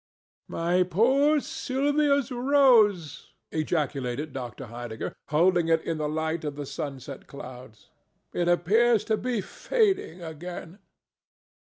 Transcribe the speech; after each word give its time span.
"My 0.47 0.81
poor 0.81 1.39
Sylvia's 1.39 2.31
rose!" 2.31 3.33
ejaculated 3.51 4.33
Dr. 4.33 4.65
Heidegger, 4.65 5.13
holding 5.27 5.67
it 5.67 5.83
in 5.83 5.99
the 5.99 6.09
light 6.09 6.43
of 6.43 6.55
the 6.55 6.65
sunset 6.65 7.27
clouds. 7.27 7.91
"It 8.33 8.47
appears 8.47 9.03
to 9.03 9.15
be 9.17 9.41
fading 9.41 10.23
again." 10.23 10.79